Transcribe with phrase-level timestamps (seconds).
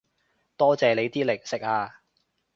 [0.57, 2.01] 多謝你啲零食啊